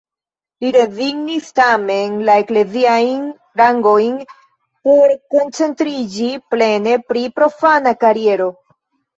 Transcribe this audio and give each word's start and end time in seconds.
Li 0.63 0.69
rezignis 0.75 1.49
tamen 1.59 2.15
la 2.29 2.37
ekleziajn 2.45 3.27
rangojn, 3.61 4.15
por 4.89 5.15
koncentriĝi 5.37 6.31
plene 6.55 6.97
pri 7.13 7.25
profana 7.39 7.95
kariero. 8.07 8.51